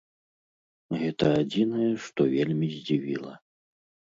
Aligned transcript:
Гэта 1.01 1.25
адзінае, 1.41 1.91
што 2.07 2.21
вельмі 2.35 2.67
здзівіла. 2.75 3.33